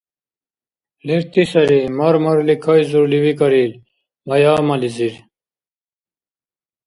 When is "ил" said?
3.63-3.73